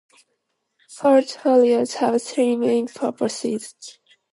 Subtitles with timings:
[0.97, 3.75] Portfolios have three main purposes.